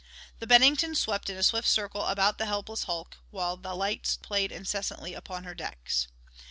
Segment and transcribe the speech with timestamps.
[0.39, 4.51] The Bennington swept in a swift circle about the helpless hulk while the lights played
[4.51, 6.07] incessantly upon her decks.